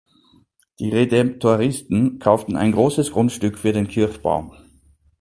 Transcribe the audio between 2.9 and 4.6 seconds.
Grundstück für den Kirchbau.